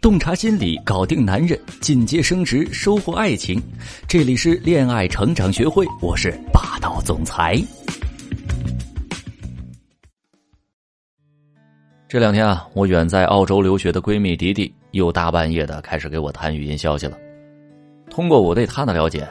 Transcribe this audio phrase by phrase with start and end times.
[0.00, 3.62] 洞察心理，搞定男人，进阶升职，收获爱情。
[4.08, 7.62] 这里是恋爱成长学会，我是霸道总裁。
[12.08, 17.18] 这两天啊，我远在澳洲留学的闺蜜迪迪又大半夜的开始给我弹语音消息了。
[18.08, 19.28] 通过我对她的了解，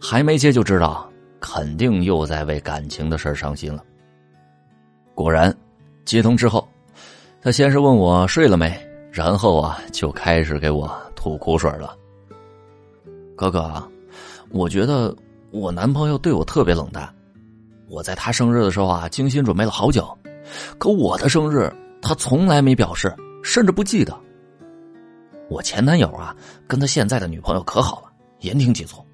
[0.00, 1.10] 还没接就知道，
[1.40, 3.82] 肯定又在为感情的事伤心了。
[5.12, 5.52] 果然，
[6.04, 6.68] 接通之后，
[7.42, 8.72] 她先是问我睡了没。
[9.14, 11.96] 然后啊，就开始给我吐苦水了。
[13.36, 13.80] 哥哥，
[14.50, 15.14] 我觉得
[15.52, 17.08] 我男朋友对我特别冷淡。
[17.88, 20.04] 我在他生日的时候啊，精心准备了好久，
[20.78, 21.72] 可我的生日
[22.02, 23.14] 他从来没表示，
[23.44, 24.12] 甚至不记得。
[25.48, 26.34] 我前男友啊，
[26.66, 28.10] 跟他现在的女朋友可好了，
[28.40, 29.06] 言听计从。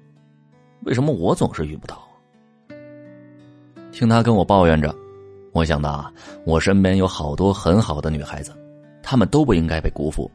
[0.83, 2.01] 为什么我总是遇不到？
[3.91, 4.95] 听他跟我抱怨着，
[5.51, 6.11] 我想到啊，
[6.43, 8.51] 我身边有好多很好的女孩子。
[9.11, 10.31] 他们都不应该被辜负，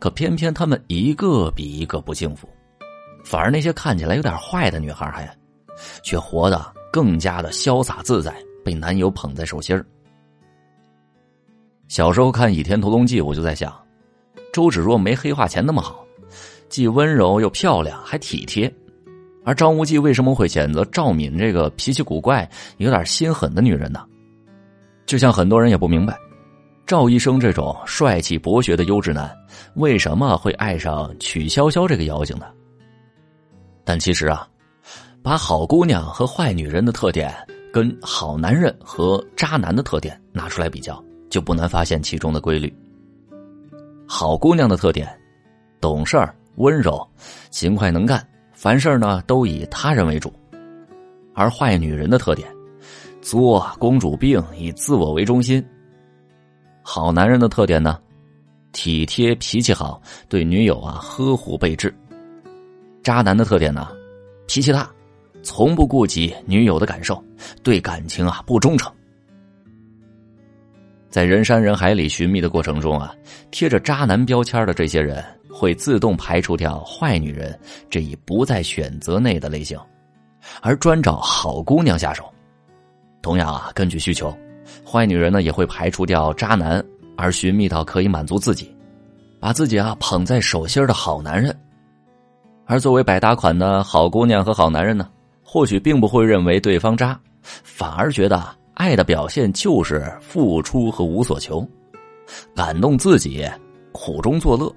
[0.00, 2.48] 可偏偏他们一个比一个不幸福，
[3.24, 5.32] 反而那些看起来有点坏的女孩还，
[6.02, 6.60] 却活得
[6.92, 9.86] 更加的潇洒自在，被男友捧在手心儿。
[11.86, 13.72] 小时候看《倚天屠龙记》，我就在想，
[14.52, 16.04] 周芷若没黑化前那么好，
[16.68, 18.68] 既温柔又漂亮，还体贴，
[19.44, 24.04] 而张无忌为什么会选择赵敏这个脾气古怪、有点心狠的女人呢？
[25.06, 26.18] 就像很多人也不明白。
[26.92, 29.34] 赵医生这种帅气博学的优质男，
[29.76, 32.44] 为什么会爱上曲筱绡这个妖精呢？
[33.82, 34.46] 但其实啊，
[35.22, 37.34] 把好姑娘和坏女人的特点
[37.72, 42.70] 跟好男人和渣男的特点拿出来比较，就不难发现其中的规律。
[44.06, 45.08] 好姑娘的特点：
[45.80, 47.02] 懂事儿、温柔、
[47.48, 50.28] 勤快能干，凡事呢都以他人为主；
[51.34, 52.46] 而坏女人的特点：
[53.22, 55.66] 作、公主病，以自我为中心。
[56.82, 57.98] 好男人的特点呢，
[58.72, 61.94] 体贴脾气好，对女友啊呵护备至。
[63.02, 63.88] 渣男的特点呢，
[64.46, 64.90] 脾气大，
[65.42, 67.22] 从不顾及女友的感受，
[67.62, 68.92] 对感情啊不忠诚。
[71.08, 73.14] 在人山人海里寻觅的过程中啊，
[73.50, 77.58] 贴着渣男标签的这些人会自动排除掉坏女人
[77.90, 79.78] 这一不在选择内的类型，
[80.62, 82.24] 而专找好姑娘下手。
[83.20, 84.36] 同样啊，根据需求。
[84.84, 86.84] 坏女人呢也会排除掉渣男，
[87.16, 88.74] 而寻觅到可以满足自己、
[89.40, 91.56] 把自己啊捧在手心的好男人。
[92.64, 95.08] 而作为百搭款的好姑娘和好男人呢，
[95.42, 98.42] 或许并不会认为对方渣，反而觉得
[98.74, 101.66] 爱的表现就是付出和无所求，
[102.54, 103.46] 感动自己，
[103.90, 104.72] 苦中作乐。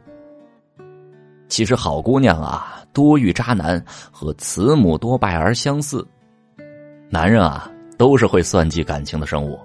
[1.48, 3.82] 其实好姑娘啊，多遇渣男
[4.12, 6.06] 和慈母多败儿相似，
[7.08, 9.58] 男人啊都是会算计感情的生物。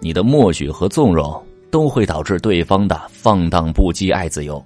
[0.00, 4.64] 你的默许和纵容都会导致对方的放荡不羁、爱自由。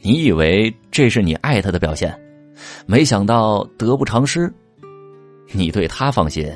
[0.00, 2.18] 你以为这是你爱他的表现，
[2.86, 4.52] 没想到得不偿失。
[5.52, 6.50] 你对他放心，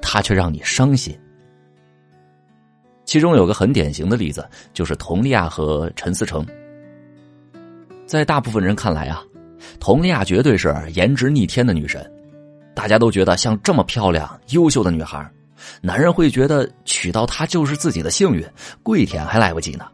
[0.00, 1.18] 他却让你伤心。
[3.04, 6.46] 其中有个很典型的例子，就是佟丽娅和陈思成。
[8.06, 9.22] 在大部分人看来啊，
[9.80, 12.08] 佟丽娅绝对是颜值逆天的女神，
[12.74, 15.28] 大家都觉得像这么漂亮、优秀的女孩。
[15.80, 18.46] 男人会觉得娶到她就是自己的幸运，
[18.82, 19.86] 跪舔还来不及呢。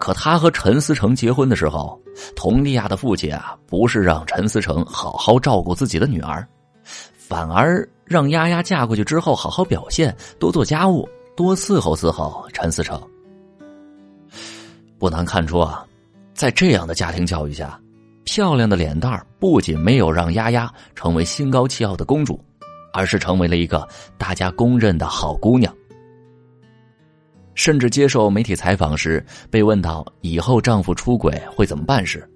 [0.00, 2.00] 可他和陈思成结婚的时候，
[2.36, 6.46] 佟丽娅的父亲啊，不是让陈思成好好照顾自己的女儿，
[7.16, 13.02] 反而让丫丫嫁过去之后好好表现，多做家务，多伺候伺候陈思成。
[15.00, 15.84] 不难看出啊，
[16.32, 17.76] 在这样的家庭教育下，
[18.24, 22.40] 漂亮的脸蛋不仅没有让丫丫成为心高气傲的公主。
[22.92, 25.74] 而是成为了一个大家公认的好姑娘。
[27.54, 32.28] 甚至接受媒体采访时，被问到以后丈夫出轨会怎么办时，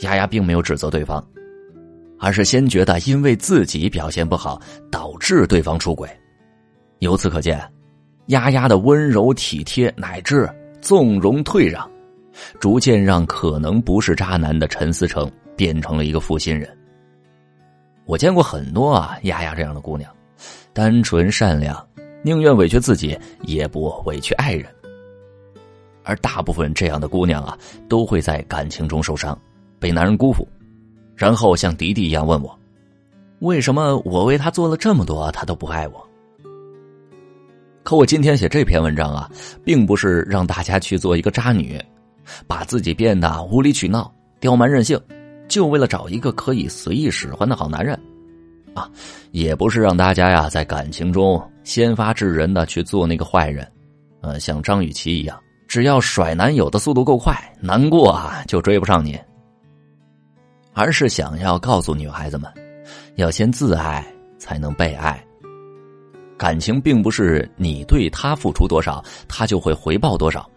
[0.00, 1.26] 丫丫并没有指责对方，
[2.20, 6.08] 而是先觉得因为自己表现不好导致对方出轨。
[7.00, 7.60] 由此可见，
[8.26, 10.48] 丫丫的温柔体贴乃至
[10.80, 11.90] 纵容退让，
[12.60, 16.78] 逐渐让可能不是渣男的陈思成变成了一个负心人。
[18.04, 20.10] 我见过很多啊，丫丫这样的姑娘，
[20.72, 21.86] 单纯善良，
[22.22, 24.66] 宁愿委屈自己也不委屈爱人。
[26.02, 27.56] 而大部分这样的姑娘啊，
[27.88, 29.38] 都会在感情中受伤，
[29.78, 30.48] 被男人辜负，
[31.14, 32.58] 然后像迪迪一样问我：
[33.40, 36.06] 为什么我为他做了这么多，他都不爱我？
[37.82, 39.30] 可我今天写这篇文章啊，
[39.64, 41.80] 并不是让大家去做一个渣女，
[42.46, 45.00] 把自己变得无理取闹、刁蛮任性。
[45.50, 47.98] 就为了找一个可以随意使唤的好男人，
[48.72, 48.88] 啊，
[49.32, 53.70] 也不是让大家呀在感情中先发制人的去做那个坏人，
[54.20, 55.36] 呃，像张雨绮一样
[55.66, 59.18] 只要甩男友的速度够快，难过啊就追不上你。
[60.72, 62.48] 而是想要告诉女孩子们，
[63.16, 64.06] 要先自爱
[64.38, 65.22] 才能被爱。
[66.38, 70.48] 感情并不是你对他付出多少，他就会回报多少。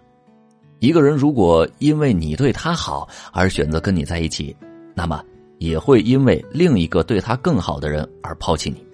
[0.80, 4.56] 一个人如果因为你对他好而选择跟你在一起，
[4.94, 5.24] 那么
[5.60, 8.86] 也会因为另一个对他更好的人而抛弃你。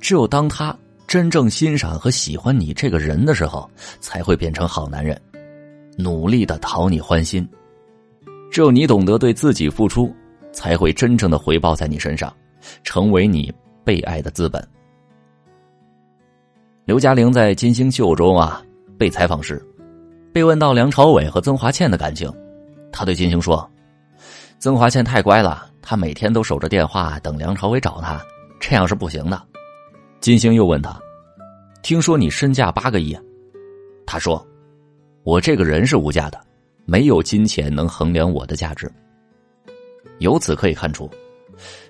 [0.00, 0.76] 只有当他
[1.06, 3.68] 真正欣赏和喜欢你这个人的时候，
[4.00, 5.20] 才会变成好男人，
[5.96, 7.48] 努力的讨你欢心。
[8.50, 10.14] 只有你懂得对自己付出，
[10.52, 12.32] 才会真正的回报在你身上，
[12.84, 13.52] 成为你
[13.84, 14.66] 被爱的资本。
[16.84, 18.62] 刘嘉玲在《金星秀》中啊
[18.96, 19.62] 被采访时，
[20.32, 22.32] 被问到梁朝伟和曾华倩的感情，
[22.92, 23.68] 他对金星说
[24.58, 28.20] ：“曾华倩太乖了，她每天都守着电话等梁朝伟找她，
[28.58, 29.40] 这样是不行的。”
[30.20, 31.00] 金星又问他
[31.80, 33.16] ：“听说你身价八个亿？”
[34.04, 34.44] 他说
[35.22, 36.40] ：“我这个人是无价的，
[36.86, 38.90] 没有金钱能衡量我的价值。”
[40.18, 41.08] 由此可以看出，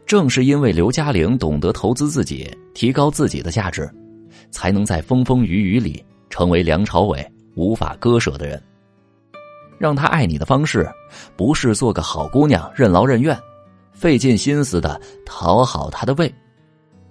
[0.05, 3.91] 正是因为刘嘉玲懂得投资自己，提高自己的价值，
[4.51, 8.63] 才能在风风雨雨里成为梁朝伟无法割舍的人。
[9.79, 10.89] 让他爱你的方式，
[11.37, 13.39] 不是做个好姑娘任劳任怨，
[13.93, 16.33] 费尽心思的讨好他的胃。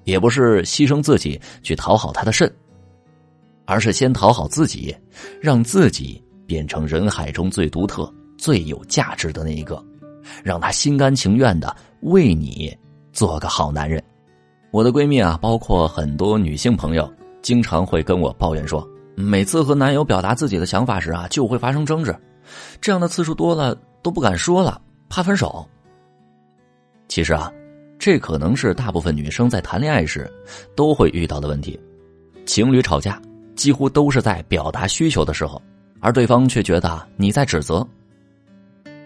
[0.03, 2.49] 也不是牺牲自己去讨好他的肾，
[3.65, 4.95] 而是先讨好自己，
[5.41, 9.83] 让自己变成人海中最独特、最有价值的那一个，
[10.43, 12.73] 让他心甘情愿的为你
[13.11, 14.01] 做个好男人。
[14.71, 22.15] 我的闺蜜啊，包括很多女性朋友，经常会跟我抱怨说，每次和男友表达自己的想法时啊，就会发生争执，
[22.79, 25.67] 这样的次数多了都不敢说了，怕分手。
[27.07, 27.51] 其实啊。
[27.99, 30.31] 这可能是大部分女生在谈恋爱时
[30.75, 31.77] 都会遇到的问题。
[32.45, 33.19] 情侣吵架
[33.55, 35.59] 几乎都是在表达需求的时候，
[35.99, 37.85] 而对方却觉得你在指责。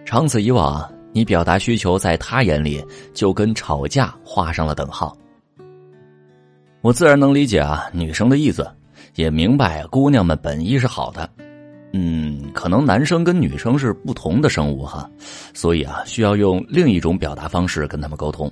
[0.06, 5.18] 长此以往，你表达需求在他眼里就跟吵架画上了等号。
[6.82, 8.70] 我自然能理解啊女生的意思，
[9.16, 11.28] 也明白姑娘们本意是好的。
[11.94, 15.10] 嗯，可能男生跟女生是不同的生物哈，
[15.54, 18.52] 所以啊需要用另一种表达方式跟他们沟通。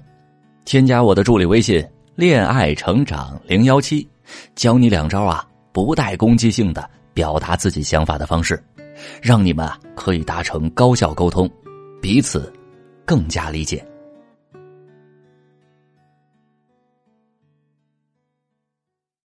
[0.65, 1.83] 添加我的助理微信
[2.15, 4.07] “恋爱成长零幺七”，
[4.56, 8.62] 教你两招啊，不带攻击性的表达自己想法的方式，
[9.21, 11.50] 让你们啊可以达成高效沟通，
[12.01, 12.51] 彼此
[13.06, 13.83] 更加理解。